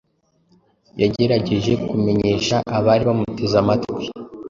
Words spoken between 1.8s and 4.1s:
kumenyesha abari bamuteze amatwi